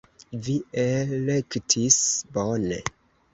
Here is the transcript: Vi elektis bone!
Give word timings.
Vi 0.45 0.53
elektis 0.83 1.99
bone! 2.39 2.81